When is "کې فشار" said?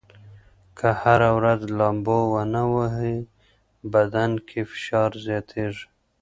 4.47-5.11